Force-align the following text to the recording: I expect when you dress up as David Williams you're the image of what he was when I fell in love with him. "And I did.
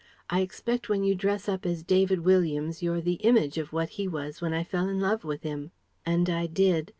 I 0.31 0.41
expect 0.41 0.89
when 0.89 1.03
you 1.03 1.13
dress 1.13 1.47
up 1.47 1.63
as 1.63 1.83
David 1.83 2.21
Williams 2.21 2.81
you're 2.81 3.01
the 3.01 3.19
image 3.21 3.59
of 3.59 3.71
what 3.71 3.89
he 3.89 4.07
was 4.07 4.41
when 4.41 4.51
I 4.51 4.63
fell 4.63 4.89
in 4.89 4.99
love 4.99 5.23
with 5.23 5.43
him. 5.43 5.69
"And 6.07 6.27
I 6.27 6.47
did. 6.47 6.89